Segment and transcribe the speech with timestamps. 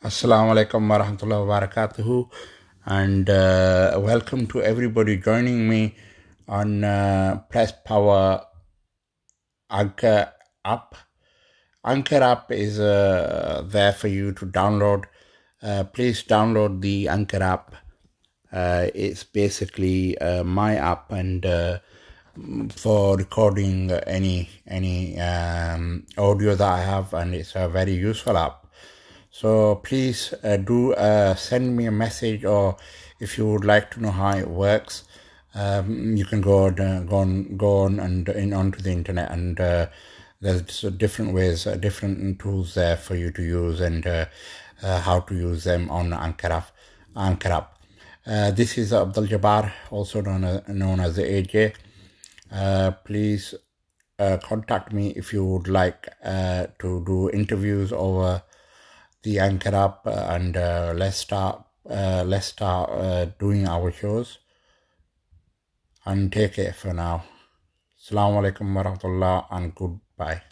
[0.00, 2.30] Assalamu alaikum warahmatullahi wabarakatuh
[2.86, 5.96] and uh, welcome to everybody joining me
[6.46, 8.46] on uh, Press Power
[9.68, 10.32] Anchor
[10.64, 10.94] app.
[11.84, 15.06] Anchor app is uh, there for you to download.
[15.60, 17.74] Uh, please download the Anchor app.
[18.52, 21.44] Uh, it's basically uh, my app and
[22.70, 28.67] for recording any any um, audio that I have, and it's a very useful app.
[29.30, 32.76] So please uh, do uh, send me a message, or
[33.20, 35.04] if you would like to know how it works,
[35.54, 39.30] um, you can go on, uh, go on, go on and in onto the internet,
[39.30, 39.86] and uh,
[40.40, 44.26] there's different ways, uh, different tools there for you to use, and uh,
[44.82, 47.78] how to use them on app.
[48.26, 51.74] Uh, this is Abdul Jabbar, also known as, known as the AJ.
[53.04, 53.54] Please
[54.42, 58.42] contact me if you would like to do interviews over
[59.22, 64.38] the anchor app uh, and uh, let's start uh, let's start uh, doing our shows.
[66.04, 67.24] And take it for now.
[68.00, 70.42] Assalamu alaikum warahmatullah and goodbye